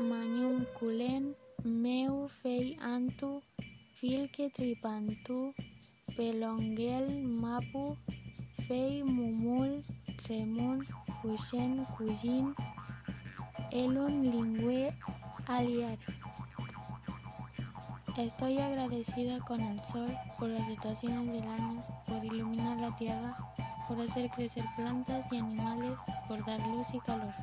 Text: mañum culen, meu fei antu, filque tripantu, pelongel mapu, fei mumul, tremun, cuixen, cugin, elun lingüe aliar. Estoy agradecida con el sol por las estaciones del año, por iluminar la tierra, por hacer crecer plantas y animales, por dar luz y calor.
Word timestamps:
mañum 0.00 0.64
culen, 0.78 1.34
meu 1.64 2.28
fei 2.28 2.78
antu, 2.80 3.42
filque 3.98 4.48
tripantu, 4.50 5.52
pelongel 6.16 7.06
mapu, 7.42 7.96
fei 8.66 9.02
mumul, 9.02 9.82
tremun, 10.22 10.86
cuixen, 11.20 11.84
cugin, 11.96 12.54
elun 13.72 14.30
lingüe 14.30 14.94
aliar. 15.48 15.98
Estoy 18.16 18.58
agradecida 18.58 19.40
con 19.40 19.60
el 19.60 19.82
sol 19.84 20.10
por 20.38 20.48
las 20.48 20.68
estaciones 20.68 21.26
del 21.26 21.48
año, 21.48 21.82
por 22.06 22.24
iluminar 22.24 22.76
la 22.78 22.94
tierra, 22.96 23.36
por 23.88 24.00
hacer 24.00 24.30
crecer 24.30 24.64
plantas 24.76 25.24
y 25.32 25.38
animales, 25.38 25.92
por 26.28 26.44
dar 26.44 26.60
luz 26.68 26.86
y 26.94 27.00
calor. 27.00 27.34